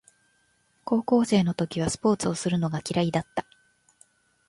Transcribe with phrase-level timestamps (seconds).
[0.83, 3.45] 高校生の時はスポーツをするのが嫌いだった